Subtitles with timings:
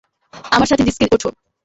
[0.51, 1.29] আমার সাথে ডিস্কে ওঠো।